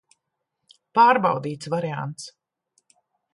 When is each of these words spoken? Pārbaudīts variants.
Pārbaudīts 0.99 1.71
variants. 1.75 2.27